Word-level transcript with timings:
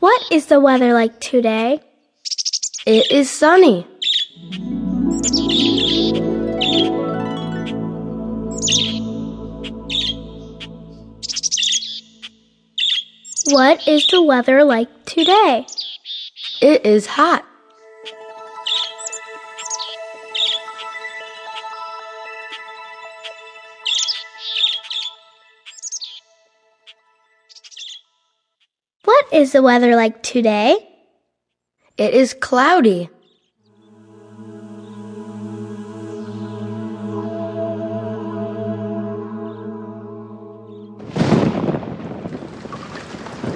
What 0.00 0.22
is 0.30 0.46
the 0.46 0.60
weather 0.60 0.92
like 0.92 1.18
today? 1.18 1.80
It 2.86 3.10
is 3.10 3.28
sunny. 3.28 3.84
What 13.50 13.88
is 13.88 14.06
the 14.06 14.22
weather 14.22 14.62
like 14.62 15.04
today? 15.04 15.66
It 16.62 16.86
is 16.86 17.06
hot. 17.06 17.47
What 29.08 29.32
is 29.32 29.52
the 29.52 29.62
weather 29.62 29.96
like 29.96 30.22
today? 30.22 30.86
It 31.96 32.12
is 32.12 32.34
cloudy. 32.34 33.04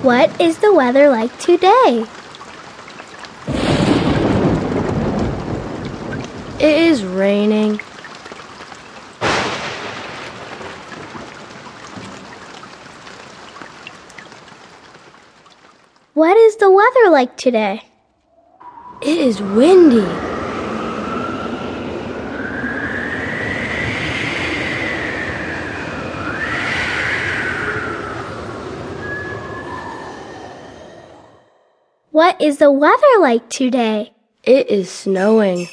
What 0.01 0.41
is 0.41 0.57
the 0.57 0.73
weather 0.73 1.11
like 1.11 1.39
today? 1.39 2.07
It 6.61 6.79
is 6.89 7.05
raining. 7.05 7.79
What 16.15 16.37
is 16.37 16.57
the 16.57 16.71
weather 16.71 17.11
like 17.11 17.39
today? 17.39 17.85
It 19.01 19.17
is 19.17 19.41
windy. 19.41 20.03
What 32.11 32.43
is 32.43 32.59
the 32.59 32.71
weather 32.71 33.15
like 33.19 33.49
today? 33.49 34.13
It 34.45 34.69
is 34.69 34.91
snowing. 34.91 35.67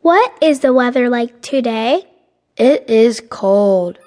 What 0.00 0.32
is 0.40 0.60
the 0.60 0.72
weather 0.72 1.10
like 1.10 1.42
today? 1.42 2.06
It 2.56 2.88
is 2.88 3.20
cold. 3.28 3.98